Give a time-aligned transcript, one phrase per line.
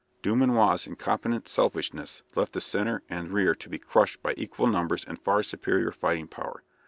[0.23, 5.19] Dumanoir's incompetent selfishness left the centre and rear to be crushed by equal numbers and
[5.21, 6.63] far superior fighting power.